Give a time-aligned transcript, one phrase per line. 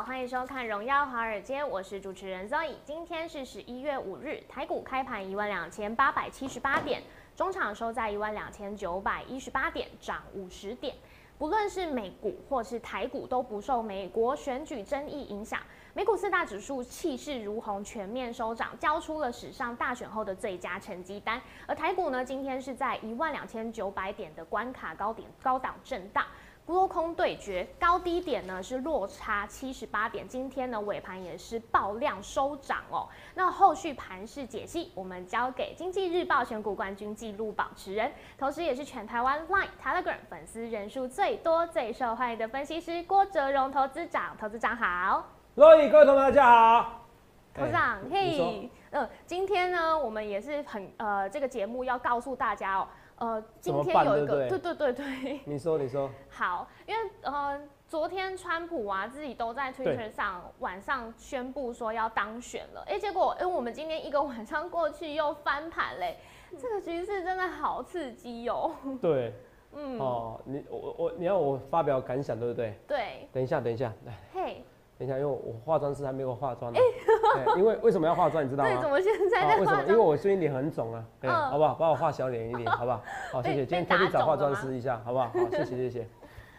[0.00, 2.72] 好，欢迎收看《荣耀华尔街》，我是主持人 Zoe。
[2.86, 7.02] 今天是十一月五日，台股开盘一万两千八百七十八点，
[7.36, 10.96] 中场收在一万两千九百一十八点，涨五十点。
[11.36, 15.60] 不论是美股或是台股，都不受美国选举争议影响。
[15.92, 21.38] 美股四大指数气势如虹，全面收涨，交出了史上大选后的最佳成绩单。
[21.66, 26.24] 而台股呢，今天是在一万两千九百点的关卡高点高档震荡。
[26.66, 30.26] 多空对决，高低点呢是落差七十八点。
[30.28, 33.08] 今天呢尾盘也是爆量收涨哦。
[33.34, 44.36] 那后续盘势解析，我们交给经济日报选股冠军纪录保持人，同时也是全台湾 Line、Telegram 粉丝人数最多、最受欢迎的分析师郭哲荣投资长。
[44.38, 47.06] 投资长好，各位各位同学大家好，
[47.52, 52.86] 投资长嘿，嗯，今天呢我们也是很呃这个节目要告诉大家哦，
[53.20, 54.74] 呃今天有一个对不对？
[54.74, 55.40] 对对对。
[55.46, 66.16] 你说你说，好，因为呃，昨天川普啊自己都在 Twitter 上晚上宣布说要当选了，哎、结果哎、我们今天一个晚上过去又翻盘嘞，
[66.58, 68.72] 这个局势真的好刺激哦。
[69.00, 69.32] 对。
[69.72, 72.74] 嗯，哦，你我我你要我发表感想对不对？
[72.88, 74.18] 对，等一下等一下，来。
[74.34, 74.64] 嘿，
[75.00, 76.78] 等一下，因为我化妆师还没有化妆呢。
[77.36, 78.90] 哎因为为什么要化妆，你知道对，吗怎？
[78.90, 79.64] 么现在啊为什么？
[79.64, 79.88] 在化妆？
[79.88, 81.74] 因为我最近脸很肿啊，哎、嗯好不好？
[81.80, 83.00] 帮我画小脸一点，好不好？
[83.32, 83.64] 好，谢谢。
[83.64, 85.24] 今天特地找化妆师一下，好不好？
[85.26, 86.06] 好，谢谢谢谢。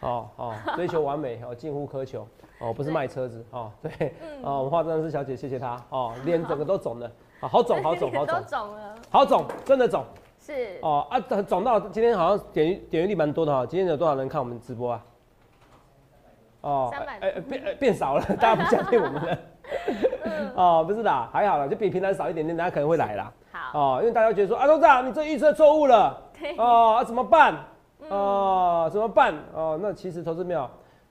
[0.00, 2.26] 哦哦，追求完美哦，近乎苛求
[2.58, 7.06] 哦，不是对卖车子哦，对嗯哦，我们化妆师小姐谢谢她哦，脸整个都肿了，
[7.40, 10.04] 啊，好肿好肿 好都肿肿了，好肿，真的肿
[10.40, 15.04] 是，哦啊，肿到今天好像点阅点阅率蛮多的哈，今天有多少人看我们直播啊？
[16.62, 19.38] 哦，300哎哎变哎变少了， 大家不相信我们了。
[20.56, 23.32] 哦，不是的，还好啦，就比平常少一点点，大家可能会来啦。
[23.52, 27.54] 好，哦，因为大家觉得说啊，董事长你这预测错误了，对，哦，啊怎么办？
[28.08, 29.34] 哦，怎么办？
[29.54, 30.68] 哦，那其实投资妙，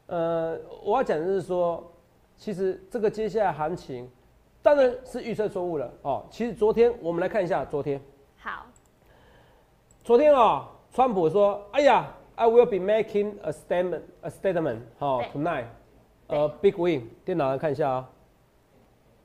[0.08, 1.84] 呃，我要讲的是说，
[2.36, 4.10] 其实这个接下来行情
[4.62, 6.24] 当然是预测错误了哦。
[6.30, 8.00] 其实昨天我们来看一下昨天，
[8.40, 8.66] 好，
[10.04, 12.06] 昨天哦，川普说，哎呀
[12.42, 15.66] ，I will be making a statement, a statement, 哦对，tonight,
[16.30, 17.08] a big win。
[17.24, 18.10] 电脑来看一下啊、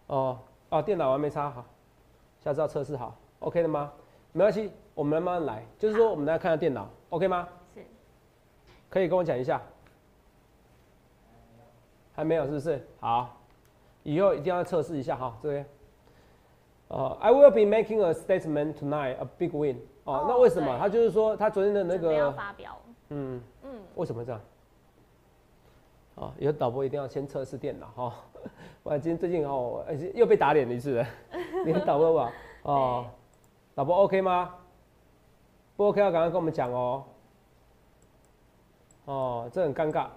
[0.08, 0.38] 哦，
[0.68, 1.64] 哦，电脑还没插好，
[2.44, 3.90] 下次要测试好，OK 的吗？
[4.32, 5.64] 没关系，我们慢慢来。
[5.78, 7.48] 就是说，我们来看下电脑，OK 吗？
[7.74, 7.80] 是，
[8.90, 9.62] 可以跟我讲一下？
[12.14, 12.86] 还没有是不是？
[13.00, 13.34] 好，
[14.02, 15.66] 以后一定要测试一下哈，这边。
[16.88, 19.78] 哦、i will be making a statement tonight, a big win。
[20.04, 20.76] 哦哦，那为什么？
[20.78, 22.78] 他就是说，他昨天的那个，发表，
[23.10, 24.40] 嗯，嗯，为什么这样？
[26.16, 28.14] 哦，以后导播一定要先测试电脑哈，
[28.82, 29.84] 不然今天最近哦，
[30.14, 31.06] 又被打脸了一次了。
[31.64, 32.32] 你们 导播吧？
[32.62, 33.06] 哦，
[33.74, 34.54] 导播 OK 吗？
[35.76, 37.04] 不 OK 要赶快跟我们讲哦。
[39.04, 40.08] 哦，这很尴尬。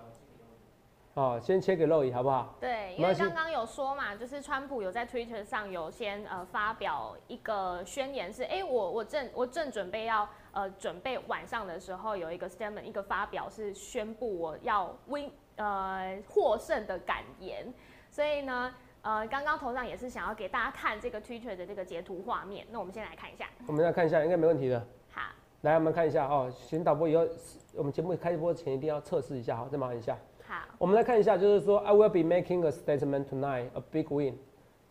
[1.16, 2.56] 哦，先切给肉姨好不好？
[2.62, 17.74] 对，因为刚刚有说嘛，就是川普有在 Twitter 上有先呃发表一个宣言是，哎、我我正我正准备要呃准备晚上的时候有一个 statement 一个发表是宣布我要 win 呃获胜的感言，
[18.10, 18.74] 所以呢。
[19.02, 23.48] 呃，刚刚头上也是想要给大家看这个 Twitter 的这个截图画面，那我们先来看一下。
[23.66, 24.86] 我们来看一下，应该没问题的。
[25.10, 25.22] 好，
[25.62, 27.26] 来，我们看一下哦，请导播以后
[27.76, 30.18] 我们节目开播前一定要测试一下，好，再麻烦一下。
[30.46, 34.38] 好，我们来看一下，就是说，I will be making a statement tonight, a big win。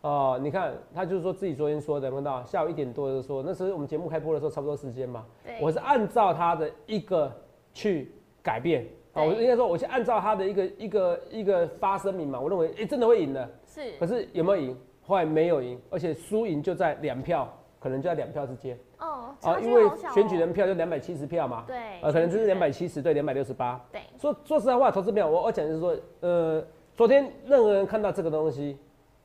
[0.01, 2.43] 哦，你看，他就是说自己昨天说的，看到？
[2.45, 7.31] 下午一点多的说，那时候我们节目开播的时候差不多时间嘛，对，我是按照他的一个
[7.73, 8.85] 去改变。
[9.13, 13.49] 哦，我对应该说，我是按照他的一个一个一个发声明嘛，我认为，哎、真的会赢的。
[13.65, 13.91] 是。
[13.99, 14.77] 可是有没有赢？
[15.05, 18.77] 后来没有赢，而且输赢就在两票，可能就在两票之间。
[18.99, 23.83] 哦，因为选举哦人票就两百七十票嘛，对，呃，可能就是两百七十对两百六十八。
[23.91, 26.63] 对，说说实在话，投资票，我我讲就是说，呃，
[26.95, 28.77] 昨天任何人看到这个东西，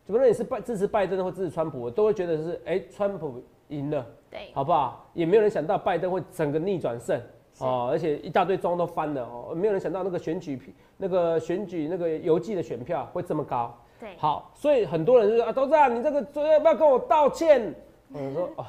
[0.07, 5.09] 不论你是拜支持拜登或支持川普，我都会觉得是，哎、川普赢了，对，好不好？
[5.15, 7.19] 也没有人想到拜登会整个逆转胜
[7.61, 10.61] 哦，而且一大堆庄都翻了哦，没有人想到那个选举
[10.99, 13.75] 那个选举那个邮寄的选票会这么高。
[13.99, 16.21] 对，好，所以很多人就说啊，董事长，你这个
[16.53, 17.75] 要不要跟我道歉？
[18.13, 18.67] 我说啊，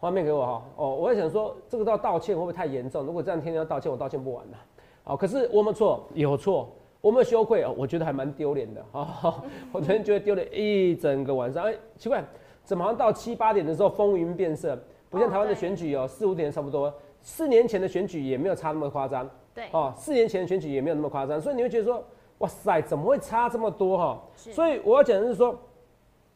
[0.00, 0.62] 画面给我哈。
[0.76, 3.04] 哦，我在想说，这个要道歉会不会太严重？
[3.04, 4.58] 如果这样天天要道歉，我道歉不完了。
[5.04, 6.68] 好，可是我们错有错，
[7.04, 9.44] 我没有羞愧哦，我觉得还蛮丢脸的 啊。
[9.70, 12.24] 我昨天觉得丢脸一整个晚上，哎，奇怪，
[12.64, 14.74] 怎么好像到七八点的时候风云变色？
[15.10, 16.90] 不像台湾的选举哦，四五点差不多。
[17.20, 19.28] 四年前的选举也没有差那么夸张。
[19.54, 19.66] 对。
[19.72, 22.02] 哦，四年前的选举也没有那么夸张，所以你会觉得说，
[22.38, 24.22] 哇塞，怎么会差这么多哈？
[24.34, 25.54] 所以我要讲的是说，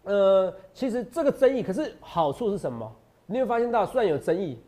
[0.05, 2.93] 呃，其实这个争议，可是好处是什么？
[3.25, 4.59] 你会发现到，虽然有争议，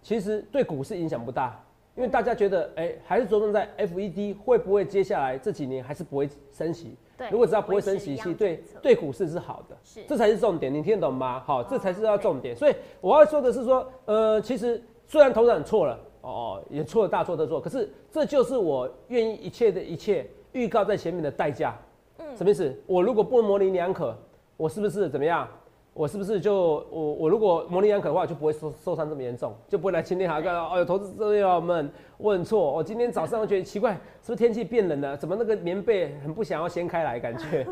[0.00, 1.62] 其实对股市影响不大。
[1.96, 6.94] 因为大家觉得，哎，还是着重在 FED 会不会接下来这几年还是不会升息？
[7.16, 11.42] 对，如果只要不会升息，其实对对股市是好的，是，这才是重点，你听得懂吗？
[11.46, 12.54] 好，这才是要重点。
[12.54, 21.74] 所以我要说的是说，呃，其实虽然头长错了，哦，也错了大错特错，可是这就是我愿意一切的一切预告在前面的代价。
[22.18, 22.78] 嗯，什么意思？
[22.86, 24.14] 我如果不模棱两可，
[24.58, 25.48] 我是不是怎么样？
[25.96, 35.16] 我是不是就我我如果模棱两可的话，就不会受受伤这么严重，就不会来今天还看到，哎呦，投资朋友们问错，我今天早上觉得奇怪，是不是天气变冷了？
[35.16, 37.66] 怎么那个棉被很不想要掀开来，感觉？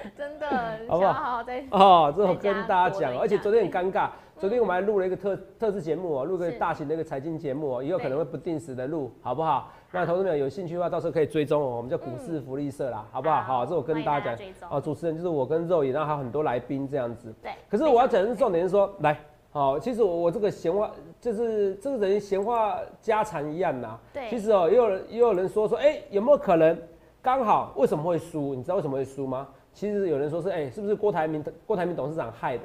[0.16, 0.46] 真的，
[0.88, 1.12] 好不好？
[1.12, 4.08] 好好在哦，这我跟大家讲，而且昨天很尴尬。
[4.38, 9.72] 昨天我们还录了一个特特制节目哦，录个大型的一个财经节目哦，以后可能会不定时的录，好不好？
[9.90, 13.42] 那投资者有兴趣的话，到时候可以追踪哦，我们叫股市福利社啦，好不好？
[13.42, 17.34] 好，这我跟大家讲哦，主持人就是我跟肉眼，然后还有很多来宾这样子。
[17.42, 17.50] 对。
[17.68, 19.18] 可是我要讲的是重点是说，来，
[19.50, 20.88] 好，其实我我这个闲话
[21.20, 23.98] 就是这个人闲话家常一样呐。
[24.12, 24.30] 对。
[24.30, 26.78] 其实哦，也有人也有人说说，哎，有没有可能
[27.20, 28.54] 刚好为什么会输？
[28.54, 29.48] 你知道为什么会输吗？
[29.78, 32.64] 其实有人说是，哎，是不是郭台铭郭台铭董事长害的？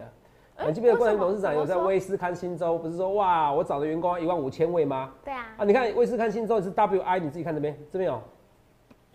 [0.65, 5.13] 你记不记得郭台铭董事长有在威斯康星州，不是说哇，我找的员工一万五千位吗？
[5.23, 5.53] 对啊。
[5.57, 8.19] 啊，你看威斯康星州是 WI，你自己看这边，这边有，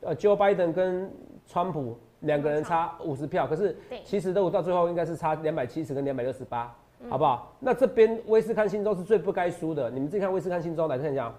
[0.02, 1.10] 呃，Joe Biden 跟
[1.44, 6.72] 川普两个人差五十票，可是其实都到最后应该是差两百七十跟两百六十八，
[7.08, 7.52] 好不好？
[7.58, 11.34] 那这边威斯康星州是最不该输的，你们自己看威斯康星州来看一下。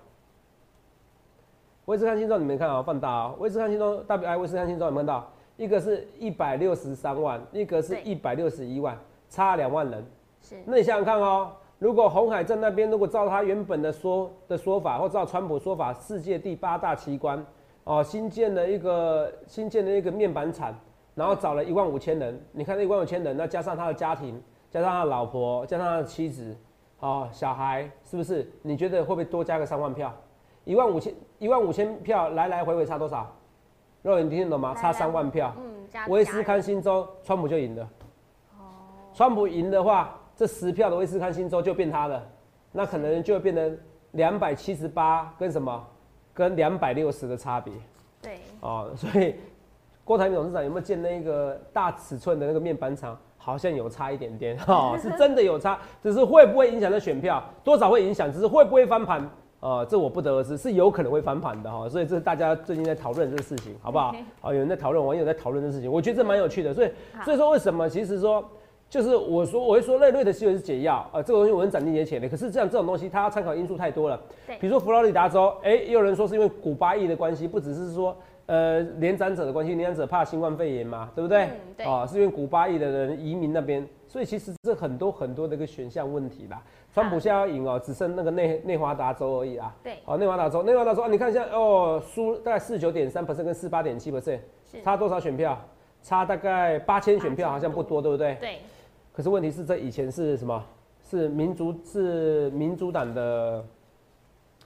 [1.85, 5.31] 威斯康星州你们看啊，放大啊，威斯康星州 WI 威斯康星州有没有看到？
[5.59, 8.97] 一个是一百六十三万，一个是一百六十一万。
[9.27, 10.03] 差两万人，
[10.41, 10.55] 是。
[10.65, 17.45] 那你想想看哦，如果红海镇那边如果照他原本的说的说法，或照川普说法，世界第八大奇观，
[17.83, 20.73] 哦，新建了一个新建的一个面板厂，
[21.13, 24.41] 然后找了一万五千人，你看那一万五千人，那加上他的家庭，
[24.71, 26.55] 加上他的老婆，加上他的妻子，
[27.01, 28.49] 哦，小孩，是不是？
[28.61, 30.11] 你觉得会不会多加个三万票？
[30.63, 33.31] 一万五千一万五千票来来回回差多少？
[34.01, 34.73] 肉眼听得懂吗？
[34.75, 35.53] 差三万票。
[35.57, 37.87] 嗯，威斯康星州，川普就赢了。
[39.13, 42.23] 川普赢的话，这十票的威斯康星州就变他了，
[42.71, 43.77] 那可能就会变成
[44.11, 45.85] 两百七十八跟什么，
[46.33, 47.73] 跟两百六十的差别。
[48.21, 48.39] 对。
[48.61, 49.35] 哦，所以
[50.05, 53.17] 郭台铭董事长有没有建那个大尺寸的那个面板厂？
[53.41, 57.41] 好像有差一点点，哈，是真的有差，只是会不会影响到选票？
[57.63, 59.27] 多少会影响，只是会不会翻盘？
[59.59, 61.87] 呃，这我不得而知，是有可能会翻盘的哈。
[61.89, 64.15] 所以这是大家最近在讨论这个事情，好不好？
[64.41, 66.73] 好，有人在讨论，网友在讨论这事情，我觉得这蛮有趣的。
[66.73, 66.89] 所以，
[67.25, 67.89] 所以说为什么？
[67.89, 68.43] 其实说。
[68.89, 72.27] 就是我说，我会说，瑞瑞的西维是解药啊，这个东西我很斩钉截铁的。
[72.27, 74.19] 可是这样这种东西，它参考因素太多了。
[74.47, 78.17] 对，比如说佛罗里达州，哎，也有人说是因为古巴裔的关系，不只是说
[78.47, 81.49] 呃年长者的关系，年长者怕新冠肺炎嘛，对不对？
[81.77, 81.85] 对。
[81.85, 86.59] 啊，是因为古巴裔的人移民那边，所以其实这很多很多的一个选项问题啦。
[86.93, 89.75] 川普现在要赢哦，只剩那个内内华达州而已啊。
[89.83, 89.99] 对。
[90.05, 94.39] 哦，内华达州，内华达州，你看一下哦，输大概四九点三 percent 跟四八点七 percent，
[94.83, 95.57] 差多少选票？
[96.01, 98.35] 差大概八千选票，好像不多，对不对？
[98.39, 98.59] 对。
[99.11, 100.63] 可是问题是，这以前是什么？
[101.09, 103.65] 是民族是民主党的，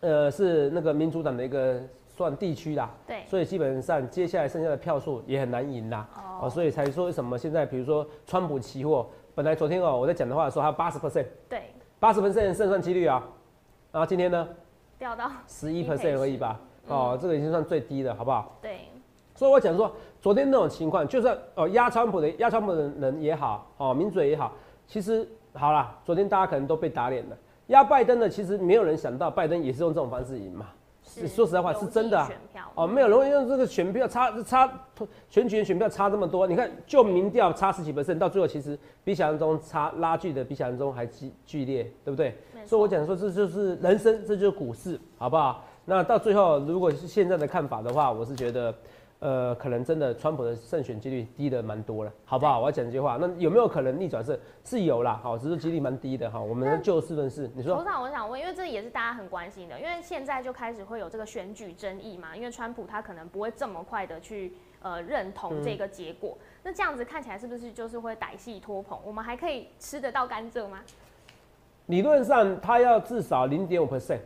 [0.02, 2.90] 呃，是那个民主党的一个算地区啦。
[3.08, 3.24] 对。
[3.28, 6.08] 所以基本上接下来剩下的票数也很难赢啦。
[6.42, 6.50] 哦。
[6.50, 11.26] 所以才说为什么现在，比如说川普期货，本来昨天哦我在讲的话说它八十 percent。
[11.50, 11.64] 对。
[12.04, 13.24] 八十 percent 胜算几率啊？
[13.90, 14.46] 然后今天呢？
[15.00, 16.60] 掉到十一 percent 而已吧。
[16.90, 18.58] 哦，这个已经算最低的，好不好？
[18.62, 18.90] 对。
[19.36, 19.90] 所以我讲说。
[20.20, 24.52] 昨天那种情况，就算哦压川普的压川普的人也好，哦名嘴也好，
[24.86, 27.38] 其实好了，昨天大家可能都被打脸了。
[27.68, 30.66] 压拜登的，其实没有人想到拜登也是用这种方式赢嘛。
[31.04, 32.32] 说实在话，是真的啊。
[32.76, 34.72] 哦，没有容易用这个选票差差
[35.30, 36.48] 选举选票差这么多。
[36.48, 42.36] 你看，就民调差十几百分，到最后其实比想象中差拉锯的比想象中还剧剧烈，对不对？
[42.66, 45.64] 所以我讲说这就是人生，这就是股市，好不好？
[45.86, 48.74] 那到最后，如果是现在的看法的话，我是觉得。
[49.24, 52.60] 呃，可能真的川普的胜选几率低的蛮多了，好不好？
[52.60, 54.38] 我要讲这句话，那有没有可能逆转胜？
[54.66, 56.42] 是有啦，好，只是几率蛮低的哈。
[56.42, 57.78] 我们就事论事，你说。
[57.78, 64.52] 头长，我想问，因为这也是大家很关心的，因为现在就开始会有这个选举争议嘛，因为川普他可能不会这么快的去
[64.82, 69.00] 呃认同这个结果，那这样子看起来是不是就是会歹戏拖棚？
[69.06, 70.82] 我们还可以吃得到甘蔗吗？
[71.86, 74.20] 理论上他要至少零点五 percent，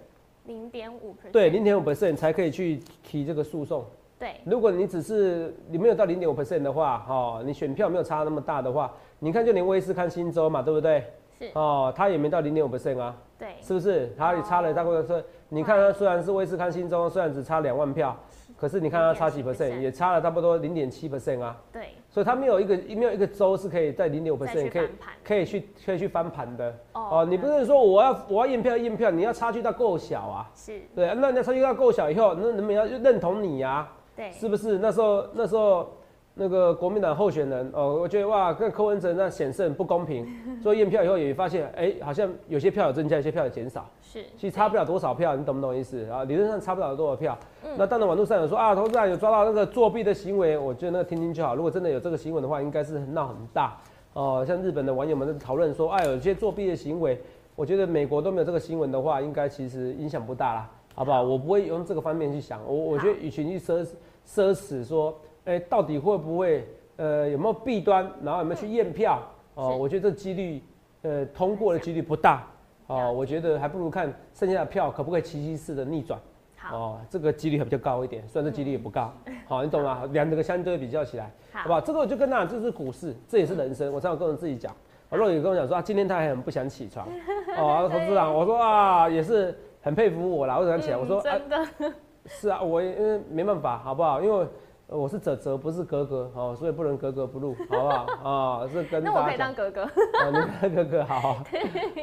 [0.46, 3.86] 零点五 percent，对，零点五 percent 才可以去提这个诉讼。
[4.20, 11.04] 对，如果你只是你没有到零点五 percent 的话，哦，你选票没有差那么大的话，你看就连威斯康星州嘛，对不对？
[11.40, 14.12] 是，哦，它也没到零点五 percent 啊，对，是不是？
[14.18, 18.18] 它也差了大概是，你看它虽然是威斯康星州，虽然只差两万票，
[18.58, 21.56] 可是你看它差几 percent，也差了差不多零点七 percent 啊。
[21.72, 24.88] 对，所以它没有一个没有一个州是可以在零点五 percent 可以
[25.24, 26.76] 可以去可以去翻盘的。
[26.94, 30.50] 哦哦，你不是说我要我要验票验票，你要差距到够小啊？
[30.56, 34.78] 是，对，那你要差距到够小以后，那人们要认同你呀、对，是不是？
[34.80, 35.88] 那时候那时候
[36.34, 40.28] 那个国民党候选人哦，我觉得哇，跟柯文哲那显示很不公平。
[40.62, 46.24] 所以验票以后也发现，哎、好像有些票有增加，有些票有减少，是，其实差不了多少票，你懂不懂意思啊？
[46.24, 47.38] 理论上差不了多少票。
[47.64, 51.56] 嗯那当然网络上有说啊，投资人有抓到那个作弊的行为，我觉得那个听听就好。
[51.56, 53.78] 如果真的有这个新闻的话，应该是很闹很大
[54.14, 54.44] 哦。
[54.48, 57.22] 像日本的网友们在讨论说，哎、有些作弊的行为，
[57.56, 61.22] 我觉得美国都没有这个新闻的话，应该其实影响不大啦，好不好？
[61.22, 63.88] 我不会用这个方面去想，我我觉得与其去奢
[64.28, 69.22] 奢侈说，哎、到底会不会呃有没有弊端，然后有没有去验票？
[69.54, 69.78] 哦、是。
[69.80, 70.64] 我觉得这几率
[71.04, 72.48] 呃通过的几率不大。
[72.88, 76.20] 哦、我觉得还不如看剩下的票可不可以奇迹式的逆转。
[76.56, 79.14] 好，哦，这个几率还比较高一点，虽然这几率也不高，
[79.46, 80.10] 好，你懂吗？
[80.12, 81.68] 两个相对比较起来，好。
[81.68, 83.94] 不好，这个我就跟大家，这是股市，这也是人生。
[83.94, 84.74] 我常常跟我自己讲，
[85.10, 87.08] 我若雨跟我讲说啊，今天他还很不想起床，
[87.60, 89.54] 哦，投资长，我说啊，也是
[89.88, 91.66] 很佩服我啦，我想起来，我说真的，
[92.28, 94.22] 是啊，我因为没办法，好不好？
[94.22, 94.46] 因为
[94.90, 98.06] 呃我是泽泽，不是格格，哦，所以不能格格不入，好不好？
[98.30, 99.32] 啊， 这跟那我可。
[99.32, 99.90] 以当哥哥，哦，
[100.32, 101.38] 你当哥哥好，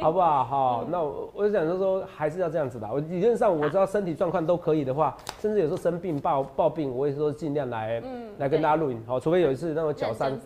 [0.00, 0.44] 好不好？
[0.44, 2.88] 好，那我我就想说说还是要这样子的。
[2.90, 9.04] 我理论上我知道身体状况都可以的话，甚至有时候生病抱抱病，我也说尽量来嗯来跟大家录影。
[9.06, 10.40] 好，除非有一次那种脚认伤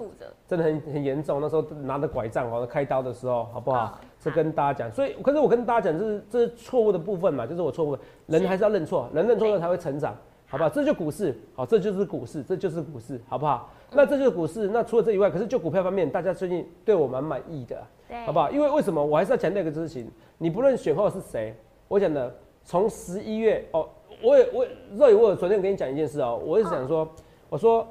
[0.48, 4.07] 真的很很严重，那时候拿着拐杖哦开刀的时候，好不好嗯？
[4.20, 10.14] 是跟大家讲，所以可是我跟大家讲，这是这是错误的部分嘛，就是我错误的，人还是要认错，人认错了才会成长。
[10.50, 10.70] 好不好？
[10.70, 13.70] 这就股市，好，这就是股市，这就是股市，好不好？
[13.92, 14.66] 那这就是股市。
[14.66, 17.76] 那除了这以外，可是就股票方面，大家最近对我蛮满意的，
[18.24, 18.50] 好不好？
[18.50, 19.04] 因为为什么？
[19.04, 21.54] 我还是要强调一个事情，你不论选后是谁，
[21.86, 22.34] 我讲的
[22.64, 23.86] 从十一月哦，
[24.22, 27.06] 我也我肉友，我有昨天跟你讲一件事哦，我是想说，
[27.50, 27.86] 我说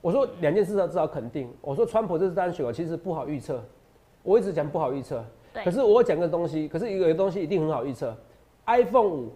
[0.00, 3.60] 我说两件事要至少肯定，我说川普这次当选哦，其实不好预测，
[4.22, 5.24] 我一直讲不好预测，对
[5.64, 8.16] 可是我讲个东西，可是有一个东西一定很好预测
[8.66, 9.32] ，iPhone 五，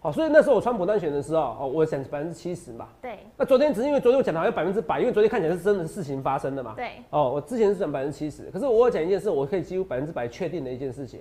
[0.00, 3.18] 好，所以那时候我川普单选的时候，哦，我讲百分之七十嘛，对。
[3.36, 6.74] 那昨天只是因为昨天我讲的好像百分之百，因为昨天看起来是真的事情发生的嘛。
[6.76, 11.20] 对，哦，我之前是讲百分之七十，可是我有讲一件事，我可以几乎百分之百确定的一件事情，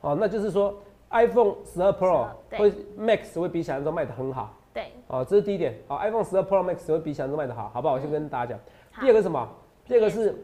[0.00, 0.74] 哦，那就是说
[1.10, 2.58] iPhone 十二 Pro 对。
[2.58, 7.94] 会 Max 会比想象中卖的很好，对，哦，这是第一点，哦、iPhone 十二 Pro Max 会比想象中卖的好，好不好？
[7.94, 8.60] 我先跟大家讲。
[9.00, 9.48] 第二个是什么？
[9.84, 10.34] 第二个是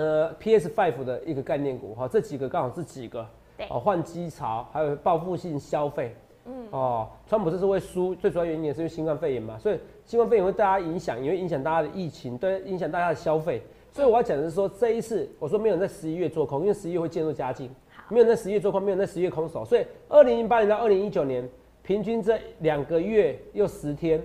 [0.00, 3.26] 呃 PS Five 的一个概念股，哈、这几个刚好是几个，
[3.58, 3.66] 对。
[3.68, 6.16] 哦，换机潮，还有报复性消费，
[6.46, 13.62] 嗯，哦，川普这次会输，最主要原因也是因为新冠肺炎嘛，所以新冠肺炎会大家影响，也会影响大家的疫情，对，影响大家的消费。
[13.92, 18.04] 所以我要讲的是说，这一次我说没有人在十一月做空，因为十一月会渐入佳境，好。
[18.08, 21.46] 没有人在十一月做空，没有人在十一月空手，所以二零零八年到二零一九年，
[21.82, 24.22] 平均这两个月又十天，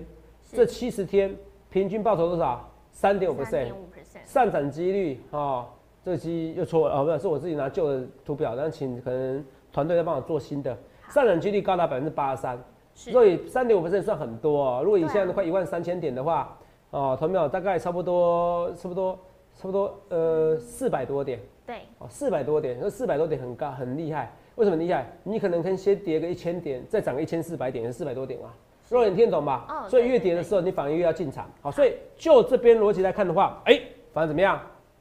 [0.50, 1.36] 这七十天
[1.68, 2.66] 平均报酬多少？
[2.92, 5.66] 三点五 percent，点五 percent，上涨几率啊，
[6.04, 10.76] 这个机又错了哦，不是，是我自己拿旧的图表，然后请可能团队再帮我做新的，
[11.10, 12.58] 上涨几率高达百分之八十三，
[12.94, 14.80] 所以三点五 percent 算很多哦。
[14.82, 16.56] 如果以对啊现在都快一万三千点的话，
[16.90, 19.18] 哦，同没有大概差不多差不多
[19.56, 25.06] 差不多呃四百多点对，哦，四百多点，那四百多点很高很厉害，为什么厉害？
[25.24, 28.54] 你可能可以先跌个一千点，再涨个一千四百点，四百多点啊。
[28.88, 29.66] 若你听得懂吧？
[29.68, 31.50] 哦所以越跌的时候，你反而越要进场。
[31.60, 33.80] 好，所以就这边逻辑来看的话，哎、
[34.16, 34.58] 反正怎么样？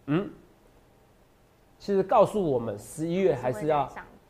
[0.08, 0.30] 嗯，
[1.80, 3.88] 其实告诉我们十一月还是要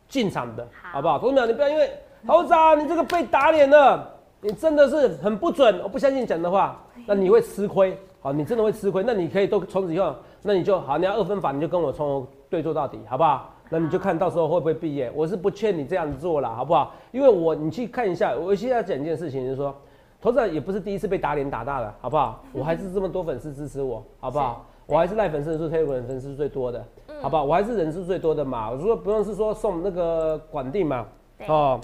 [0.07, 1.17] 进场的，好好不好？
[1.17, 1.89] 同志们，你不要因为
[2.27, 4.07] 猴子啊，你这个被打脸了，
[4.41, 7.97] 你真的是很不准，我不相信讲的话，那你会吃亏。
[8.21, 13.55] 好，你真的会吃亏，那你可以都从此以后，那你就好，你要二分法，你就跟我从头对做到底，好不好？
[13.71, 15.11] 那你就看到时候会不会毕业。
[15.15, 16.93] 我是不劝你这样子做了，好不好？
[17.11, 19.75] 因为我你去看一下，我现在讲一件事情，就是说，
[20.21, 22.43] 投资者也不是第一次被打脸打大了，好不好？
[22.53, 24.63] 我还是这么多粉丝支持我，好不好？
[24.87, 26.85] 我还是赖粉丝人数、推文粉丝最多的，
[27.21, 27.43] 好不好？
[27.43, 28.69] 我还是人数最多的嘛。
[28.69, 31.07] 我说不用是说送那个管定嘛，
[31.47, 31.81] 哦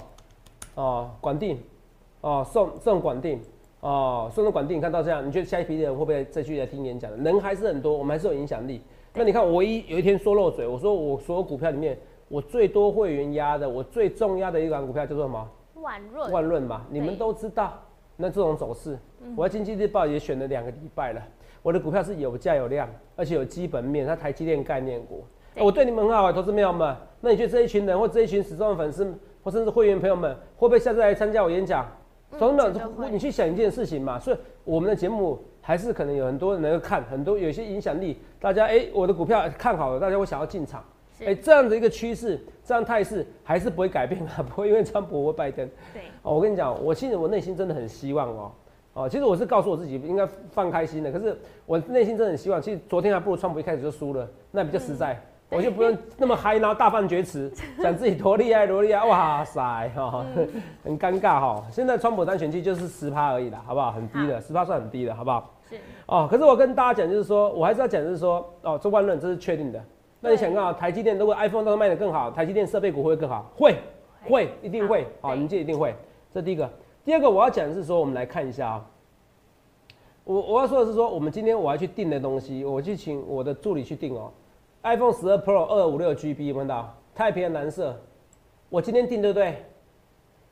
[0.74, 1.58] 哦管定，
[2.20, 3.40] 哦送送管定，
[3.80, 7.10] 哦送的管定，你看到这样，你觉得下一批的人会不会再继续来听演讲？
[7.22, 8.80] 人还是很多，我们还是有影响力。
[9.14, 15.48] 那你看，我一有一天说漏嘴，我说我所有股票里面，我最多会员压的，我最重压的一档股票叫做什么？
[15.74, 17.72] 万润，万润嘛，你们都知道。
[18.16, 18.96] 那这种走势，
[19.34, 21.20] 我在经济日报也选了两个礼拜了。
[21.62, 25.24] 我的股票是有价有量，而且有基本面，它台积电概念股。
[25.54, 26.96] 对我对你们很好啊，投资朋友们。
[27.20, 29.14] 那你觉得这一群人或这一群始终的粉丝
[29.44, 31.84] 或甚至会员朋友们，会不会下次来参加我演讲？
[31.84, 40.82] 嗯投资朋友绝对会你去想一件事情嘛，所以我们的节目还是可能有很多人能够看，很多有一些影响力，大家哎、我的股票看好了，大家会想要进场。
[41.18, 45.68] 是哎、这样的一个趋势，这样态势还是不会改变啊， 不会因为川普或拜登。
[45.92, 48.50] 对，哦，我跟你讲，我其实我内心真的很希望哦，
[48.94, 51.34] 哦，其实我是告诉我自己应该放开心的，可是
[51.64, 55.18] 我内心真的很希望，其实昨天还不如川普一开始就输了，那比较实在，
[55.48, 57.50] 我就不用那么嗨，然后大放厥词，
[57.82, 60.26] 讲自己多厉害多厉害，哇塞哈、
[60.84, 63.92] 很尴尬哈、现在川普单选期就是十趴而已啦，好不好？
[63.92, 65.54] 很低的，十趴算很低的，好不好？
[65.70, 69.82] 是哦，可是我跟大家讲，就是说我还是要讲，就是说，哦，这万论这是确定的。
[70.20, 73.50] 那你想看啊，台积电如果 iPhone 都卖得更好，台积电设备股会更好？
[73.56, 73.76] 会，
[74.28, 75.06] 会，一定会。
[75.22, 75.94] 好，对你记得一定会。
[76.30, 76.68] 这第一个。
[77.04, 78.86] 第二个我要讲的是说，我们来看一下啊。
[80.24, 84.32] 我我要说的是说，我们今天我要去订的东西，我去请我的助理去订哦。
[84.84, 86.96] iPhone 十二 Pro 二五六 GB 看到？
[87.14, 88.00] 太平洋蓝色。
[88.68, 89.64] 我今天订对不对？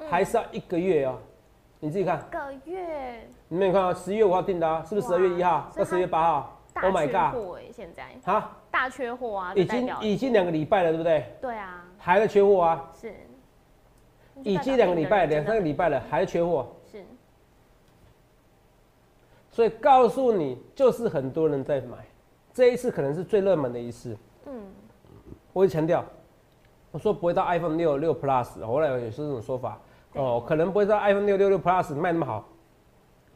[0.09, 1.17] 还是要一个月哦。
[1.79, 4.85] 你自己看，个月你没有看到十一月五号订的啊？
[4.87, 7.73] 是不是十二月一号到十月八号大？Oh my god！
[7.73, 11.25] 现在哈，大缺货啊，已经已经两个礼拜了，对不对？
[11.41, 13.15] 对啊，还在缺货啊，是
[14.43, 17.05] 已经两个礼拜、两三个礼拜拜了，还缺货，是
[19.51, 21.99] 所以告诉你，就是很多人在买，
[22.55, 24.17] 这一次可能是最热门的一次。
[24.47, 24.63] 嗯
[25.53, 26.05] 我会强调，
[26.93, 29.81] 我说不会到 iPhone 六六 Plus，后来也是这种说法
[30.15, 32.49] 哦，可能不会到 iPhone 六六六 Plus 卖那么好，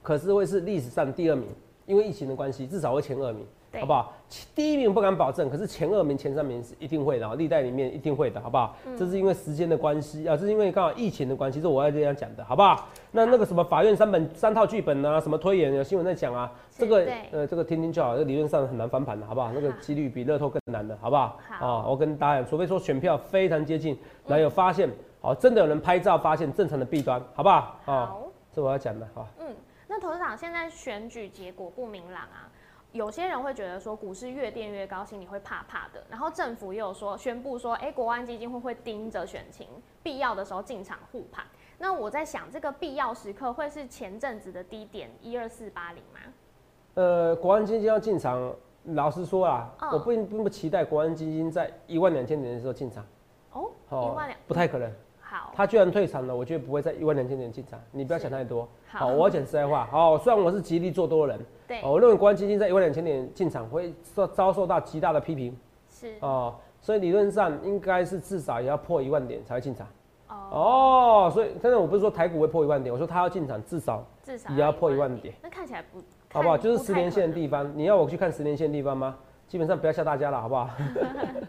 [0.01, 1.49] 可是会是历史上第二名，
[1.87, 3.45] 因为疫情的关系，至少会前二名。
[3.75, 4.13] 对好不好？
[4.55, 8.77] 第一名不敢保证，可是前二名、前三名是一定会的，啊，历代里面一定会的，好不好？
[8.87, 12.89] 嗯这是因为时间的关系啊，这是因为刚好疫情的关系，这我要这样讲的，好不好？
[13.13, 19.51] 那那个什么法院三本三套剧本啊，什么推演有新闻在讲啊，这个呃这个听听就好，这理论上很难翻盘的，好不好？
[19.53, 21.39] 那个几率比乐透更难的，好不好？
[21.49, 24.89] 好哦，我跟大家讲，除非说选票非常接近，然后有发现，
[25.21, 27.77] 好，真的有人拍照发现正常的弊端，好不好？
[27.85, 28.21] 哦，好。
[28.53, 29.27] 这我要讲的，好。
[29.41, 29.47] 嗯，
[29.89, 32.47] 那董事长现在选举结果不明朗啊，
[32.95, 36.01] 有些人会觉得说股市越垫越高，心里会怕怕的。
[36.09, 39.67] 然后政府也有说宣布说，哎、国安基金会会盯着选情，
[40.01, 41.45] 必要的时候进场护盘。
[41.77, 46.21] 那我在想，这个必要时刻会是前阵子的低点一二四八零吗？
[46.95, 48.55] 呃，国安基金要进场，
[48.85, 53.05] 老实说啊，嗯我并并不期待国安基金在一万两千点的时候进场，
[53.55, 54.89] 哦，哦一万两，不太可能。
[55.35, 58.69] 好，他居然退场了，我觉得不会在一万两千点进场，你不要想太多。
[58.87, 59.85] 好我要讲实在话。
[59.91, 65.57] 好，虽然我是极力做多的人，对，哦我认为国安基金在一万两千点进场会受遭受到极大的批评
[65.91, 69.85] 是哦，所以理论上应该是至少也要破一万点才会进场。
[70.29, 75.99] 哦，哦，所以但是我不是说台股会破一万点，我说他要进场至少至少也要破一一万点，那看起来不
[76.33, 76.57] 好不好？
[76.57, 79.17] 就是十年线的地方，你要我去看十年线的地方吗？
[79.47, 80.69] 基本上不要吓大家了，好不好？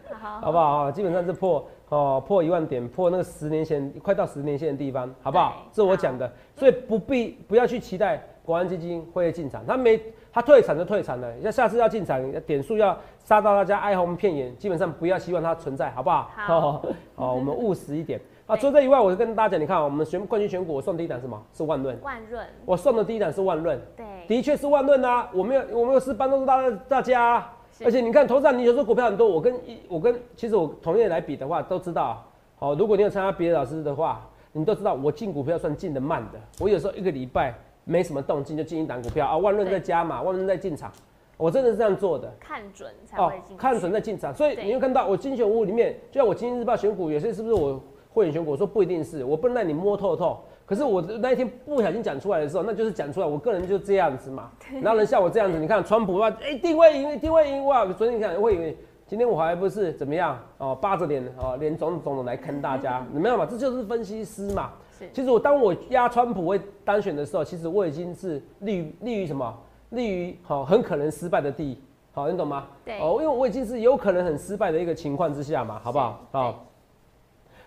[0.08, 0.92] 太 好，好不好啊？
[0.92, 5.62] 基本上是破哦，破一万点，破那个十年线，快到十年线的地方，好不好？
[5.72, 10.00] 这我讲的，所以不必不要去期待国安基金会进场，他没
[10.32, 16.30] 他退场就退场了，要下次要进场，点数要杀到大家哀鸿遍野，基本上不要希望它存在，好不好？
[16.36, 16.82] 好 哦，
[17.16, 18.56] 哦我们务实一点啊。
[18.56, 21.40] 除了这以外，我就跟大家讲，你看啊我们选冠军选股，我送第一档什么？
[21.52, 27.52] 是万润，万润，我送的第一档是万润，对，的确是万润啊，我没有我没有是帮助大大家啊。
[27.76, 32.24] 是而且你看，投资长，你有时候股票很多，我跟一我跟其实我同业来比的话，都知道。
[32.58, 36.40] 好，如果你有参加别的老师的话，你都知道我进股票算进的慢的。
[36.58, 40.90] 我有时候一个礼拜没什么动静就进一档股票啊，万润在加码，万润在进场，
[41.36, 42.32] 我真的是这样做的。
[42.40, 47.78] 看准才哦会进去，看准再进场，所以你会看到我精选屋里面，就像我今天日报选股，有些是不是我
[48.14, 48.52] 会员选股？
[48.52, 50.40] 我说不一定是，我不能让你摸透透。
[50.66, 54.50] 可是我那一天不小心讲出来的时候，那就是讲出来，我个人就这样子嘛。
[54.82, 57.86] 然后人像我这样子，你看川普啊，哎、一定位赢，一定会赢哇！
[57.86, 58.76] 昨天你看会赢，
[59.06, 63.46] 今天我还不是怎么样哦，扒着脸哦，脸肿肿的来坑大家， 你没有嘛？
[63.46, 64.72] 这就是分析师嘛。
[64.98, 69.56] 是其实我当我压川普会当选的时候，其实我已经是利于利于什么？
[69.90, 71.78] 利于好、很可能失败的地，
[72.12, 72.66] 好、你懂吗？
[72.84, 76.26] 对哦，因为我已经是有可能很失败的一个情况之下嘛，好不好？
[76.32, 76.66] 是好、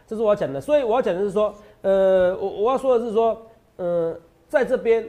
[0.05, 0.59] 这是我要讲的。
[0.59, 3.41] 所以我要讲的是说，呃，我我要说的是说，
[3.77, 5.07] 呃，在这边，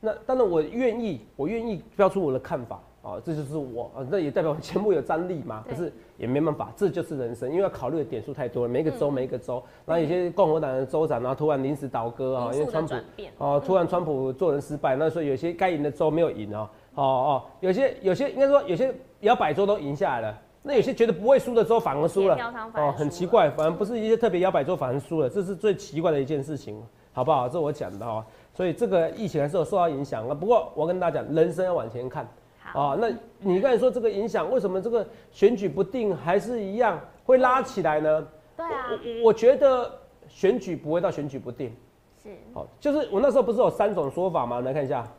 [0.00, 2.80] 那当然我愿意，我愿意标出我的看法。
[3.02, 5.64] 哦，这就是我啊，那也代表我节目有张力嘛。
[5.66, 12.94] 可是也没办法，这就是人生，因为要考虑的点数太多了，每一个州每一个州，然后有些共和党的州长，然后突然临时倒戈啊，因为川普
[13.38, 22.36] 哦，突然川普做人失败，那所以有些该赢的州没有赢哦，哦哦，有些有些应该说有些摇摆州都赢下来了，那有些觉得不会输的时候反而输了。
[22.74, 26.80] 哦，很奇怪，反而不是一些特别摇摆州反而输了，这是最奇怪的一件事情，
[27.12, 27.48] 好不好？
[27.48, 30.34] 这我讲的哦，所以这个疫情还是有受到影响啊。
[30.34, 38.26] 不过我跟大家讲，人生要往前看，好，啊，那你刚才说这个影响，为什么这个选举不定还是一样会拉起来呢？
[38.56, 38.90] 对啊，
[39.22, 39.90] 我我觉得
[40.28, 41.74] 选举不会到选举不定，
[42.22, 44.60] 是，好，就是我那时候不是有三种说法吗？
[44.60, 45.10] 来看一下，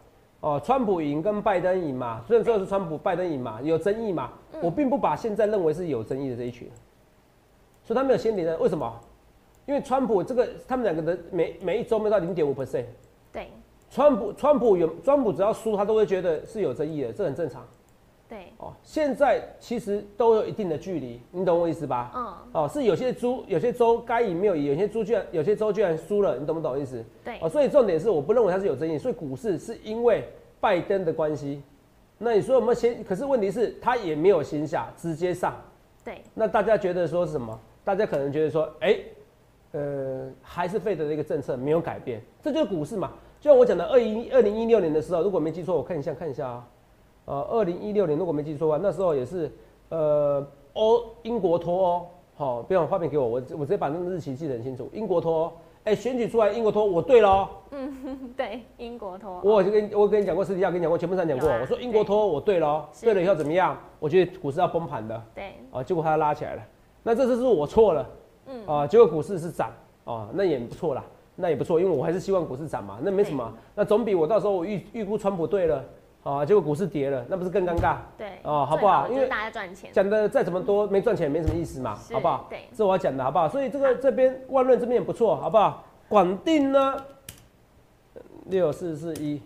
[0.41, 6.67] 哦，川普赢跟拜登赢嘛，虽然说是川普拜登赢嘛，有争议嘛，嗯我并不把现在认为是有争议的这一群，
[7.83, 8.99] 所以他没有先赢的，为什么？
[9.67, 12.85] 因为川普这个他们两个的每每一周没到零点五 percent，
[13.31, 13.47] 对
[13.91, 17.63] 川普川普有川普只要输，他都会觉得是有争议的，这很正常。
[18.31, 22.13] 对，哦，现在其实都有一定的距离，你懂我意思吧？
[22.15, 27.03] 嗯，哦，是有些猪有些州该赢没有赢，有些猪居然有些州居然输了，你懂不懂意思？
[27.25, 30.23] 对哦，，所以重点是我不认为它是有争议，所以股市是因为
[30.61, 31.61] 拜登的关系。
[32.17, 33.03] 那你说有没有先？
[33.03, 35.53] 可是问题是他也没有先下，直接上。
[36.01, 37.59] 对，那大家觉得说是什么？
[37.83, 38.97] 大家可能觉得说，哎、
[39.73, 43.11] 呃，还是费德的一个政策没有改变，这就是股市嘛。
[43.41, 46.67] 就像我讲的，二一二零一六年的时候，如果没记错，我看一下看一下啊，
[47.25, 49.51] 呃，二零一六年如果没记错啊，那时候也是
[49.89, 55.53] 呃欧英国脱欧，好、不用画面给我，我我直接把那个日期记得很清楚，英国脱欧，
[55.83, 58.33] 哎、选举出来英国脱欧，我对了嗯。
[58.35, 63.77] 对，英国脱欧，我有跟我跟你讲过，私底下跟你讲过，节目上讲过，啊我说英国脱欧我对了哦，对了以后怎么样？
[63.99, 65.21] 我觉得股市要崩盘的。
[65.35, 66.63] 对，啊，结果它拉起来了。
[67.03, 68.09] 那这次是我错了，
[68.47, 68.65] 嗯。
[68.65, 69.71] 啊，结果股市是涨，
[70.05, 71.03] 啊，那也不错啦，
[71.35, 75.83] 那也不错，因为我还是希望股市涨嘛，那没什么，那总比我到时候我预预估川普对了，
[76.23, 77.95] 啊，结果股市跌了，那不是更尴尬？
[78.17, 82.45] 对，哦好不好因为大家赚钱，讲的再怎么多，没赚钱也没什么意思嘛，好不好？
[82.49, 83.49] 对这我要讲的好不好？
[83.49, 85.83] 所以这个这边万润这边也不错，好不好？
[86.07, 86.95] 广定呢，
[88.45, 89.41] 六四四一，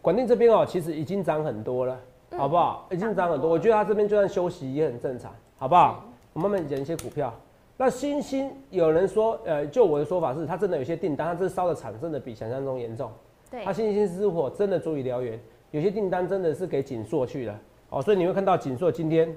[0.00, 2.00] 广定这边哦，其实已经涨很多了，
[2.30, 2.86] 嗯好不好？
[2.90, 6.04] 已经涨很多，我觉得它这边就算休息也很正常，好不好？
[6.32, 7.30] 我慢慢讲一些股票。
[7.76, 13.10] 那星星有人说，呃，就我的说法是，它真的有些订单，它这烧的产真的比想象中严重。
[13.50, 15.38] 对它，星星之火真的足以燎原，
[15.72, 17.58] 有些订单真的是给锦硕去了
[17.90, 19.34] 哦，所以你会看到锦硕今天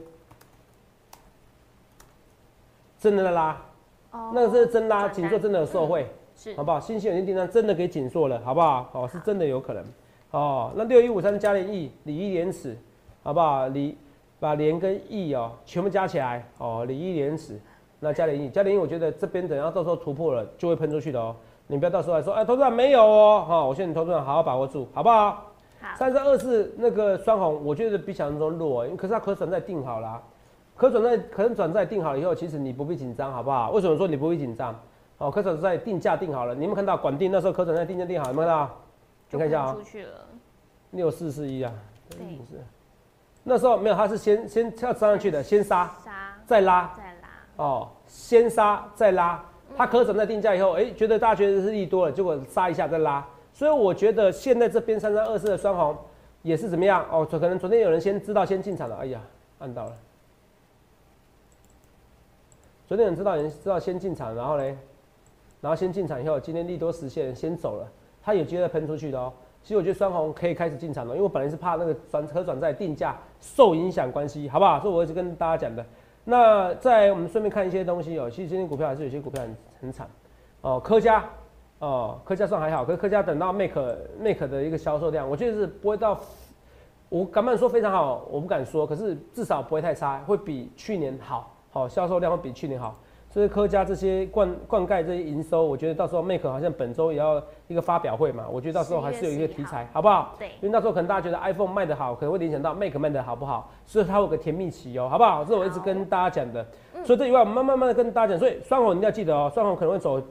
[2.99, 3.61] 真的在拉，
[4.11, 6.79] 哦那个是真拉，锦硕真的有受惠，是好不好？
[6.79, 8.89] 新兴有些订单真的给锦硕了，好不好？
[8.93, 9.83] 哦，是真的有可能。
[10.31, 12.75] 哦，那六一五三加联益，礼一廉耻，
[13.23, 13.67] 好不好？
[13.69, 13.97] 礼
[14.39, 17.57] 把联跟益哦全部加起来，哦，礼一廉耻，
[17.99, 21.33] 那加联益，加联益，我觉得这边等下到时候突破了就会喷出去的哦。
[21.67, 25.51] 你不要到时候来说，哎，投资人没有哦，哈、我劝你投资人好好把握住，好不好？
[25.85, 30.23] 好，三三二四那个双红，我觉得比想象中弱，因为可是它可转债定好了啊、
[30.75, 33.71] 可转债可转债定好了以后，其实你不必紧张，好不好？
[33.71, 34.75] 为什么说你不必紧张？
[35.17, 38.77] 哦，可转债定价定好了，你有看到管定那时候可转债定价定好，有没有看到？
[39.31, 40.11] 你看一下啊、出去了，
[40.91, 41.71] 六四四一啊，
[42.09, 42.63] 对，是
[43.43, 46.11] 那时候没有，它是先先要杀上去的，先杀杀
[46.45, 46.93] 再拉。
[46.95, 49.43] 再拉，哦，先杀再拉，
[49.75, 55.97] 它可转债定价以后，哎、觉得大家觉得是利多了，结果杀一下再拉，所以我觉得现在这边三三二四的双红
[56.41, 57.25] 也是怎么样哦？
[57.25, 59.21] 可能昨天有人先知道先进场了，哎呀，
[59.59, 59.93] 按到了。
[62.85, 64.77] 昨天有人知道，有人知道先进场，然后嘞，
[65.61, 67.89] 然后先进场以后，今天利多实现，先走了，
[68.21, 69.31] 它有机会喷出去的哦。
[69.63, 74.81] 其实我觉得双红可以开始进场了，因为我本来是怕那个转可转债定价受影响关系，好不好？
[74.81, 75.83] 所以我一直跟大家讲的。
[76.25, 80.07] 那在我们顺便看一些东西哦，其实今天股票还是有些股票很很惨
[80.59, 81.23] 哦，科家
[81.79, 86.17] 哦，科家算还好，可是科家等到 Make Make 的一个销售量，我觉得是不会到，
[87.09, 92.95] 我敢不敢说非常好，我不敢说，可是至少不会太差，会比去年好，好、销售量会比去年好。
[93.27, 100.35] 所以科家这些灌灌溉这些营收，我觉得到时候 Make 好像本周也要一个发表会嘛，我觉得到时候还是有一个题材，好不好？
[100.39, 105.43] 对因为那时候可能大家觉得 iPhone 卖得好，可能会联想到 Make 卖得好不好，所以它有个甜蜜期哦，好不好？
[105.43, 106.65] 这是我一直跟大家讲的。
[107.03, 110.21] 所以这以外，我们慢慢慢的跟大家讲，所以双红你一定要记得哦，双红可能会走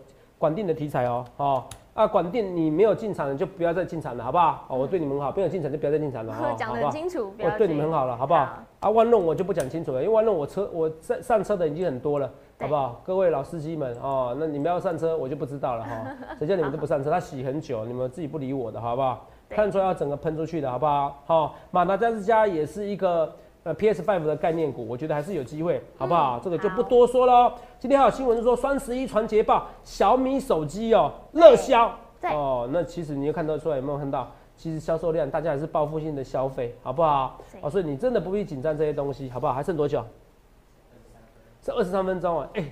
[0.44, 1.64] 管定的题材哦，哦。
[1.94, 4.66] 啊，管定你没有进场的就不要再进场了，好不好？
[4.68, 6.90] 哦，我对你们好，没有进场就不要再进场了，哦， 讲好不好？
[6.90, 8.46] 得很清楚，我对你们很好了，好不好？
[8.80, 12.30] 啊，万弄我就不讲清楚了，因为万弄我车我上上车的已经很多了，
[12.60, 13.00] 好不好？
[13.06, 16.04] 各位老司机们哦，那你们要上车我就不知道了哈，
[16.38, 17.10] 谁叫你们都不上车？
[17.10, 19.26] 他洗很久，你们自己不理我的好不好？
[19.48, 21.22] 对看出来要整个喷出去的好不好？
[21.26, 23.32] 好，马达加斯加也是一个
[23.64, 26.38] 呃 PS Five 的概念股，我觉得还是有机会，好不好？
[26.38, 27.52] 嗯这个就不多说了。
[27.78, 31.90] 今天还有新闻说双十一传捷报，小米手机哦热销
[32.22, 34.30] 哦，那其实你又看得出来有没有看到？
[34.56, 37.40] 其实销售量大家还是报复性的消费，好不好？
[37.50, 39.52] 对哦，所以你真的不必紧张这些东西，好不好？
[39.52, 40.04] 还剩多久？
[41.60, 42.48] 这二十三分钟啊！
[42.54, 42.70] 哎、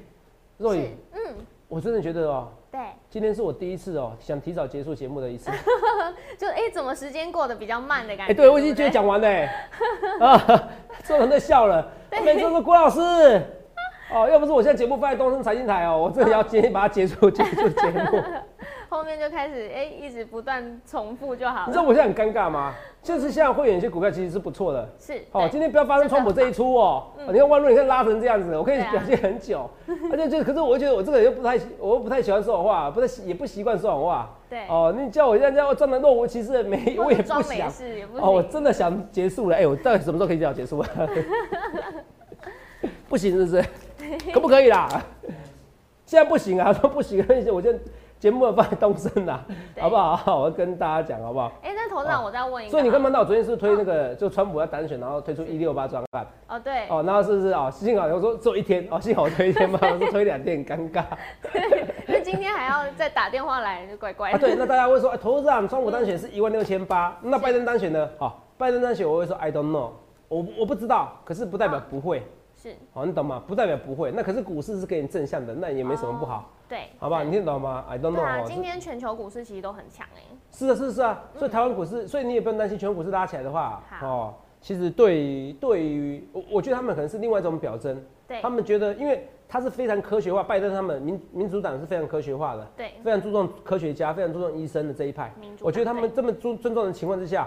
[0.58, 1.34] 若是雨，，嗯，
[1.66, 2.80] 我真的觉得哦，对，
[3.10, 5.50] 今天是我第一次哦，想提早结束节目的一次。
[6.38, 8.34] 就哎，怎么时间过得比较慢的感哎、觉？
[8.34, 9.46] 对我已经觉得讲完了、欸
[10.18, 10.68] 啊，
[11.04, 11.86] 所有人都笑了。
[12.24, 12.98] 每周说郭老师，
[14.10, 18.22] 哦，要不是我现在节目放在东森财经台哦，我真的要今天把它结束结束节目。
[18.92, 21.66] 后面就开始哎、一直不断重复就好了。
[21.66, 22.74] 你知道我现在很尴尬吗？
[23.02, 24.86] 就是现在会有一些股票其实是不错的。
[25.00, 27.06] 是，哦，今天不要发生川普这一出哦！
[27.16, 29.68] 嗯哦你看万润，你看拉成这样子，我可以表现很久，
[30.10, 34.30] 而且就可是我觉得我这个人又不太喜，我又不太喜欢说谎话，不太也不习惯说谎话。
[34.50, 37.70] 对，哦，你叫我现在这样装的若无其事的没，我也不想。
[37.70, 38.42] 事也不哦，我。
[38.42, 39.56] 真的想结束了。
[39.56, 40.88] 哎、我到底什么时候可以叫结束啊？
[43.08, 43.64] 不行，是不是？
[44.34, 44.86] 可不可以啦？
[46.04, 47.72] 现在不行啊，说不行，我就
[48.22, 49.44] 节目要放在东升啦，
[49.80, 50.38] 好不好？
[50.38, 51.50] 我要跟大家讲，好不好？
[51.60, 57.68] 哎、那头长，我再问一个，所以你看不到我昨天是推那个，就川普要单选，然后推出一六八专案，哦，对，哦，然后是不是哦？
[57.72, 61.04] 幸好我说只有一天，哦，幸好我推一天嘛， 我说推两天很尴尬
[62.06, 64.34] 那今天还要再打电话来，就怪怪啊。
[64.34, 64.38] 的。
[64.38, 68.08] 对，那大家会说，哎，投资长，川普单选是一万六千八，那拜登单选呢？
[68.20, 69.90] 好，拜登单选我会说 I don't know，
[70.28, 72.22] 我我不知道，可是不代表不会，
[72.54, 73.42] 是，好，你懂吗？
[73.48, 77.22] 不代表不会，那可是股市是给你正向的，那也没什么不好，对，好不好？
[77.22, 95.58] 你听得懂吗？I don't，know，今天全球股市其实都很强哎、是啊，是的是啊，所以台湾股市，所以你也不用担心全球股市拉起来的话，哦，其实对对于我，我觉得他们可能是另外一种表征，对他们觉得，因为他是非常科学化，拜登他们民民主党是非常科学化的，对，非常注重科学家，非常注重医生的这一派民主。
[95.58, 97.46] 党我觉得他们这么尊尊重的情况之下，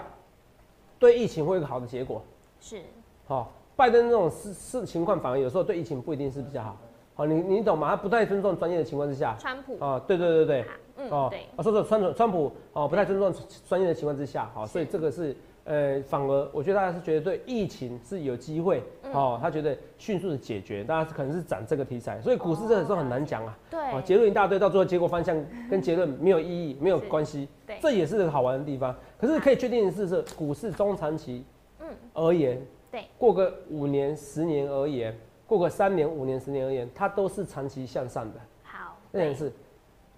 [1.00, 2.22] 对疫情会有一个好的结果。
[2.60, 2.80] 是，
[3.26, 6.76] 好、拜登这种事事情况反而有时候对疫情不一定是比较好。
[7.16, 7.88] 好、你你懂吗？
[7.88, 10.64] 他不太尊重专业的情况之下，川普，啊、对对对对，
[10.98, 13.34] 嗯，哦，对，啊，说说川普川普哦，不太尊重
[13.66, 19.12] 专业的情况之下，好、所以是这个是呃，反而我觉得大家是觉得对疫情是有机会，嗯。
[19.14, 25.34] 哦，他觉得迅速的解决，大家可能是涨这个题材，所以股市这个时候很难讲啊，对，哦，结论一大堆，到最后结果方向
[25.70, 27.78] 跟结论没有意义，没有是关系，对。
[27.80, 28.94] 这也是个好玩的地方。
[29.18, 31.42] 可是可以确定的是，是股市中长期
[31.80, 38.40] 嗯，而言，对，过个五年、十年而言，过个三年、五年、十年而言，它都是长期向上的。
[38.64, 39.52] 好，那件事，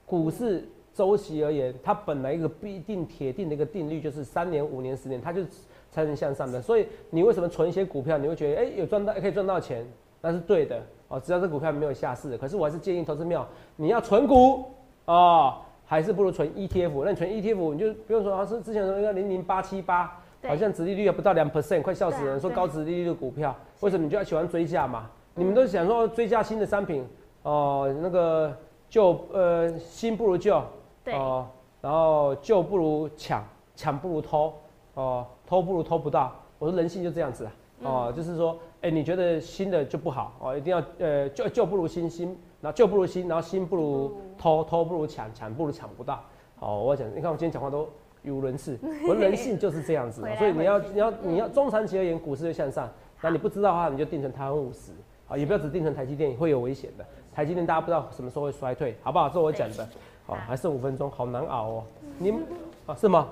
[0.07, 5.49] 股市周期而言，它本来一个必定铁定的一个定律就是三年、五年、十年，它就是
[5.91, 6.63] 才能向上的。
[6.63, 9.87] 所以你为什么存一些股票，你会觉得哎、有赚到可以赚到钱，
[10.21, 11.21] 那是对的哦。
[11.21, 14.65] 只要这股票没有下市，可是我还是建议投资庙你要存股
[15.05, 17.05] 哦，还是不如存 ETF。
[17.05, 22.41] 那你存 ETF 你就不用说，好像是之前说那个零零八七八，好像殖利率还不到两 percent，快笑死人。
[22.41, 25.11] 说高殖利率的股票，为什么你就要喜欢追价嘛？
[25.39, 27.07] 你们都想说追加新的商品
[27.43, 28.55] 哦、那个
[28.91, 30.61] 旧呃新不如旧
[31.05, 31.47] 对，哦、
[31.81, 33.43] 然后旧不如抢，
[33.77, 34.53] 抢不如偷
[34.95, 36.35] 哦、偷不如偷不到。
[36.59, 37.53] 我说人性就这样子啊
[37.85, 46.21] 哦、就是说，哎、你觉得新的就不好哦、一定要呃旧旧不如新，新然后旧不如新，然后新不如偷，偷不如抢，抢不如抢不到。
[46.59, 47.89] 哦，我讲，你看我今天讲话都
[48.23, 48.77] 语无伦次，
[49.09, 52.91] 我的人性就是这样子、所以你要你要你要中长期而言，股市就向上。
[53.21, 54.93] 那你不知道的话，你就定成台湾五十，
[55.29, 57.05] 好，也不要只定成台积电，会有危险的。
[57.35, 59.29] 台积电大家不知道什么时候会衰退，好不好？
[59.29, 59.89] 这是我讲的。
[60.27, 61.85] 好，还剩五分钟，好难熬哦。
[62.19, 62.43] 你们
[62.87, 63.29] 啊是吗？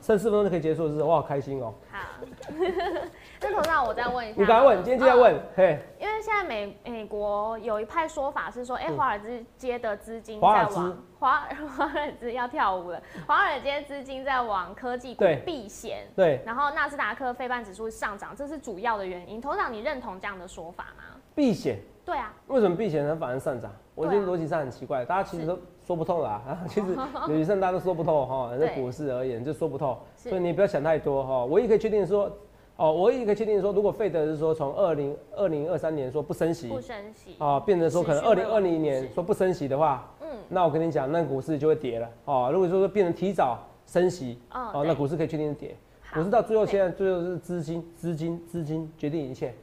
[0.00, 1.02] 剩四分钟就可以结束，是？
[1.02, 1.74] 我好开心哦。
[1.90, 1.98] 好。
[3.40, 9.20] 那头上我再问一下，你赶快问，今天就要问，嘿，因为现在美美国有一派说法是说，哎、嗯华尔
[9.56, 19.40] 街的资金在往华 华尔兹要跳舞了，华尔街资金在往科技股对避险，对，然后纳斯达克费半指数上涨，这是主要的原因。
[19.40, 21.04] 头长，你认同这样的说法吗？
[21.38, 21.78] 避险？
[22.04, 23.70] 对啊，为什么避险它反而上涨？
[23.94, 26.42] 我觉得逻辑上很奇怪，大家其实都说不透啦。
[26.48, 31.44] 啊， 其实逻辑上大家都说不透哈， 在股市而言就说不透，所以你不要想太多哈。
[31.44, 32.28] 唯一可以确定的说，
[32.76, 39.14] 哦，唯一可以确定的说，如果费德是说从二零二零二三年说不升息不升息，啊，变成说可能二零二零年是。
[39.14, 42.08] 说不升息的话，嗯，那我跟你讲，那股市就会跌了。
[42.24, 42.50] 哦。
[42.52, 45.76] 如果说变成提早升息，哦，哦，那股市可以确定是跌。
[46.14, 46.70] 股市到最后对。
[46.72, 49.54] 现在最后是资金、资金、资金决定一切，是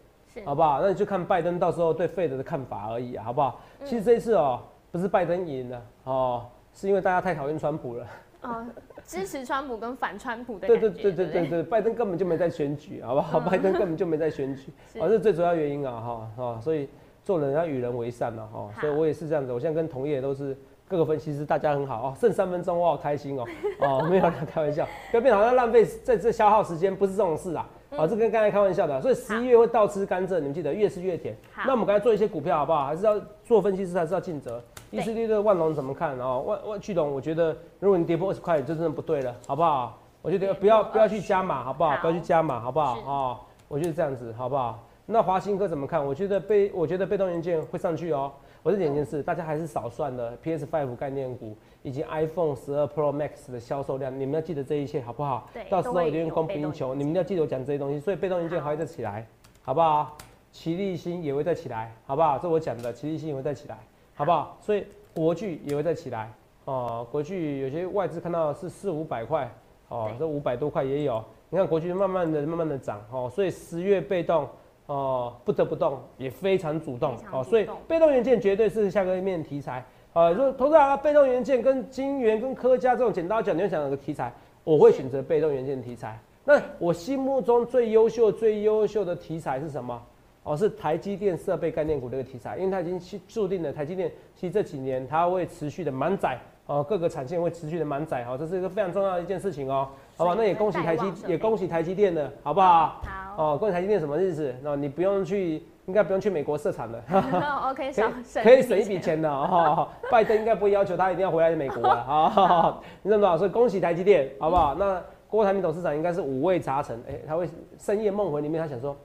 [0.43, 0.82] 好不好？
[0.82, 3.62] 那你就看拜登到时候对费德的看法而已啊，好不好？
[3.80, 4.60] 嗯其实这一次哦，
[4.91, 8.08] 不是拜登赢了哦，是因为大家太讨厌川普了。
[8.41, 8.65] 哦，
[9.06, 13.39] 支持川普跟反川普的对对对对对对，拜登根本就没在选举，好不好？
[13.39, 16.88] 拜登根本就没在选举，是哦，这是最主要原因啊，哈哈，所以
[17.24, 20.56] 做人要与人为善了哈，所以我也是这样子，我现在跟同业都是
[20.88, 23.45] 各个分析师，大家很好哦，剩三分钟我好开心哦，
[23.80, 27.67] 哦，没有啦，开玩笑，不要变好像浪费在这消耗时间，不是这种事啊。
[27.98, 31.36] 啊，这跟刚才开玩笑的，所以十一月会倒吃甘蔗，你们记得越吃越甜。
[31.66, 32.86] 那我们刚才做一些股票好不好？
[32.86, 34.62] 还是要做分析师，还是要尽责。
[34.92, 36.18] 对一四六六万隆怎么看？
[36.20, 40.00] 哦，万万巨龙，我觉得如果你跌破二十块，就真的不对了，好不好？
[40.22, 41.98] 我觉得不要不要去加码，好不好？
[41.98, 42.96] 不要去加码，好不好？
[42.96, 44.80] 是哦，我觉得这样子，好不好？
[45.06, 46.04] 那华新科怎么看？
[46.04, 48.32] 我觉得被我觉得被动元件会上去哦。
[48.65, 55.63] 我是讲一件事，大家还是少算了 PS Five 概念股以及 iPhone 十二 Pro Max 的销售量，你们要记得这一切，好不好对？
[55.69, 59.23] 到时候一定公平求，元你们要记得我讲这些东西，所以被动元件还会再起来，
[59.62, 60.17] 好不好？
[60.51, 62.39] 齐力新也会再起来，好不好？
[62.39, 63.78] 这我讲的，齐力新也会再起来，
[64.15, 64.58] 好不好？
[64.60, 69.47] 所以国巨也会再起来，哦，国巨有些外资看到是四五百块，
[69.89, 71.23] 哦，对这五百多块也有。
[71.51, 74.49] 你看国巨慢慢的、慢慢的涨，哦，所以十月被动，
[74.88, 79.84] 哦，不得不动，也非常主动哦，主所以被动元件绝对是下个面题材。
[80.13, 86.19] 呃，如果投资啊，被动元件跟金元跟科家这种剪刀脚，你会想有个题材，我会是选择被动元件题材。
[86.43, 90.02] 那我心目中最优秀、最优秀的题材是什么？
[90.43, 100.34] 哦，是台积电设备概念股这个题材，因为它已经去注定了台积电其实这几年它会持续的满载哦，各个产线会持续的满载哦，这是一个非常重要的一件事情哦，好吧？
[100.38, 103.01] 那也恭喜台积也恭喜台积电了，好不好？
[103.04, 104.56] 好哦，恭喜台积电什么日子？
[104.63, 107.04] 那你不用去，应该不用去美国设厂了。
[107.69, 108.99] OK，可少以可以省一笔。
[108.99, 109.88] 钱的哦。
[110.10, 112.82] 拜登应该不会要求他一定要回来美国了啊。
[113.04, 113.38] 你知道吗？
[113.38, 114.73] 所以恭喜台积电，好不好？
[114.75, 118.95] 那郭台铭董事长应该是五味杂陈，哎，他会深夜梦回里面，他想说，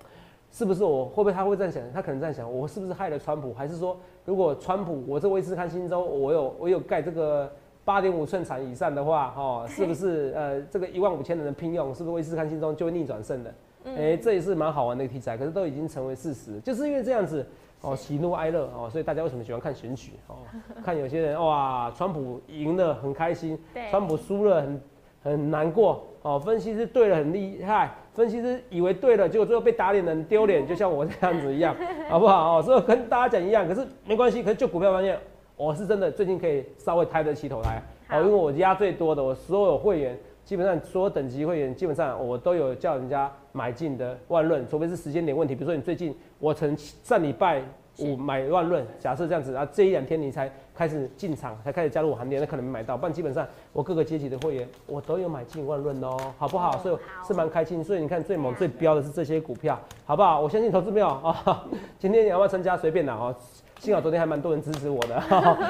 [0.52, 1.82] 是不是我会不会他会这样想？
[1.92, 3.52] 他可能这样想，我是不是害了川普？
[3.52, 7.50] 还是说，如果川普我这威斯康星州我有我有盖这个
[7.84, 13.54] 八点五寸产以上的话，哦，是不是呃这个一万五千人的聘用，是不是威斯康星州就会逆转胜的？
[13.82, 17.44] 哎、这也是蛮好玩的一个题材，可是都已经成为事实，就是因为这样子
[17.80, 20.36] 哦，喜怒哀乐哦，所以大家为什么喜欢看选举哦？
[20.84, 23.58] 看有些人哇，川普赢了很开心，
[23.90, 24.80] 川普输了很
[25.22, 26.38] 很难过哦。
[26.38, 31.74] 分析师对了很厉害，分析师以为对了，结果最后被打脸很丢脸，就像我这样子一样，
[32.10, 32.62] 好不好哦？
[32.62, 35.18] 所以跟大家讲一样，可是没关系，可是就股票方面，
[35.60, 40.18] 我是真的最近可以稍微抬得起头来好哦，因为我压最多的，我所有会员。
[40.42, 45.54] 基本上所有等级会员，基本上我都有叫人家买进的万润，除非是时间点问题。
[45.54, 47.62] 比如说你最近我曾上礼拜
[47.98, 52.96] 五买万润，假设这样子啊，这一两天你才开始进场，才开始加入我行列，那可能没买到。
[52.96, 56.70] 不然基本上我各个阶级的会员我都有买进万润哦，好不好？
[56.76, 57.82] 哦所以是蛮开心。
[57.82, 60.40] 所以你看最猛最标的是这些股票，好不好？
[60.40, 61.64] 我相信投资朋友啊，
[61.98, 63.34] 今天你要不要参加随便拿哦。
[63.78, 65.22] 幸好昨天还蛮多人支持我的，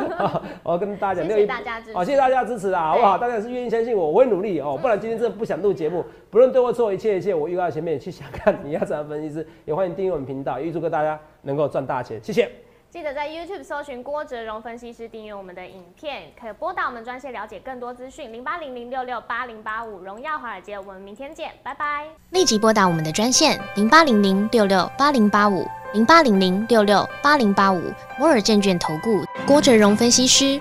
[0.65, 3.17] 我要跟大家讲，谢谢大家支持好，谢谢大家支持啊，好不好？
[3.17, 6.05] 大家是愿意相信我，我会努力哦，不然今天真的不想录节目。
[6.29, 12.51] 不论对或错，一切一切，我预告在前面去想看你要怎样分析师，也欢迎订阅我们频道，预祝各大家能够赚大钱，谢谢。
[12.91, 22.05] 记得在 YouTube 搜寻郭哲荣分析师，订阅我们的影片，可以拨打我们专线了解更多资讯，零八零零六六八零八五，荣耀华尔街，我们明天见，拜拜。
[22.31, 27.81] 立即拨打我们的专线零八零零六六八零八五零八零零六六八零八五
[28.19, 30.61] 摩尔证券投顾郭哲荣分析师。